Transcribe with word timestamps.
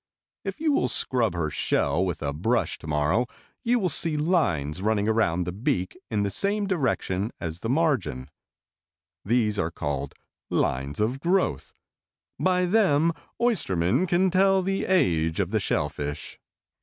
If 0.43 0.59
you 0.59 0.71
will 0.71 0.87
scrub 0.87 1.35
her 1.35 1.51
shell 1.51 2.03
with 2.03 2.23
a 2.23 2.33
brush 2.33 2.79
to 2.79 2.87
morrow 2.87 3.27
you 3.63 3.77
will 3.77 3.87
see 3.89 4.17
lines 4.17 4.81
running 4.81 5.07
around 5.07 5.43
the 5.43 5.51
beak 5.51 5.95
in 6.09 6.23
the 6.23 6.31
same 6.31 6.65
direction 6.65 7.29
as 7.39 7.59
the 7.59 7.69
margin. 7.69 8.31
These 9.23 9.59
are 9.59 9.69
called 9.69 10.15
'lines 10.49 10.99
of 10.99 11.19
growth.' 11.19 11.75
By 12.39 12.65
them 12.65 13.13
oystermen 13.39 14.07
can 14.07 14.31
tell 14.31 14.63
the 14.63 14.85
age 14.85 15.39
of 15.39 15.51
the 15.51 15.59
shellfish." 15.59 16.39